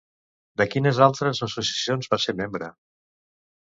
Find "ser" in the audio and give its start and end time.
2.25-2.35